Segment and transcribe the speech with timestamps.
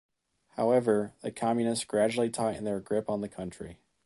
[0.57, 3.77] However, the Communists gradually tightened their grip on the country.